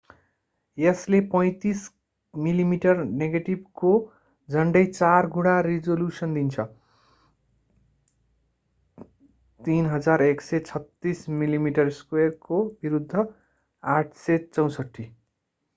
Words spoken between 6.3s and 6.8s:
दिन्छ